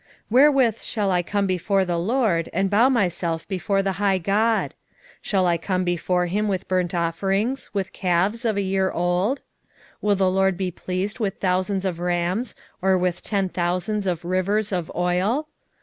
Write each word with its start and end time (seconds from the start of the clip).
6:6 0.01 0.07
Wherewith 0.31 0.81
shall 0.81 1.11
I 1.11 1.21
come 1.21 1.45
before 1.45 1.85
the 1.85 1.99
LORD, 1.99 2.49
and 2.53 2.71
bow 2.71 2.89
myself 2.89 3.47
before 3.47 3.83
the 3.83 3.91
high 4.01 4.17
God? 4.17 4.73
shall 5.21 5.45
I 5.45 5.59
come 5.59 5.83
before 5.83 6.25
him 6.25 6.47
with 6.47 6.67
burnt 6.67 6.95
offerings, 6.95 7.69
with 7.71 7.93
calves 7.93 8.43
of 8.43 8.57
a 8.57 8.61
year 8.63 8.89
old? 8.89 9.41
6:7 9.41 9.43
Will 10.01 10.15
the 10.15 10.31
LORD 10.31 10.57
be 10.57 10.71
pleased 10.71 11.19
with 11.19 11.35
thousands 11.37 11.85
of 11.85 11.99
rams, 11.99 12.55
or 12.81 12.97
with 12.97 13.21
ten 13.21 13.47
thousands 13.47 14.07
of 14.07 14.25
rivers 14.25 14.71
of 14.71 14.91
oil? 14.95 15.47